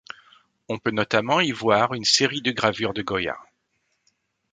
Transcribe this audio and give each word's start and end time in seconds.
On 0.67 0.79
peut 0.79 0.89
notamment 0.89 1.41
y 1.41 1.51
voir 1.51 1.93
une 1.93 2.05
série 2.05 2.41
de 2.41 2.49
gravures 2.49 2.95
de 2.95 3.03
Goya. 3.03 3.37